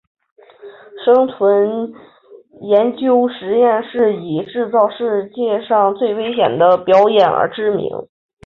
[1.05, 1.93] 生存
[2.61, 7.87] 研究实验室以制造世界上最危险的表演而知名。